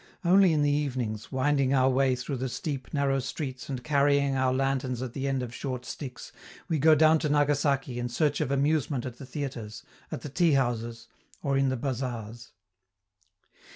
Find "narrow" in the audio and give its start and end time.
2.91-3.19